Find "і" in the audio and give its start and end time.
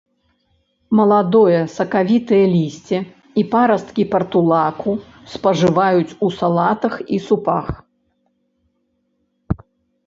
3.41-3.43, 7.17-7.23